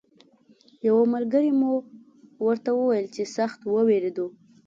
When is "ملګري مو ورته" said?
1.13-2.71